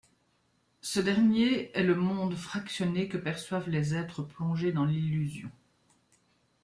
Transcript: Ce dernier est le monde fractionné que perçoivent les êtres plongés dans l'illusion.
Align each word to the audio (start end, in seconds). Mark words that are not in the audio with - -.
Ce 0.81 0.99
dernier 0.99 1.69
est 1.77 1.83
le 1.83 1.93
monde 1.93 2.33
fractionné 2.35 3.07
que 3.07 3.17
perçoivent 3.19 3.69
les 3.69 3.93
êtres 3.93 4.23
plongés 4.23 4.71
dans 4.71 4.85
l'illusion. 4.85 5.51